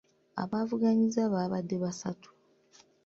Abavuganyizza 0.43 1.21
babadde 1.33 1.75
basatu. 1.83 2.29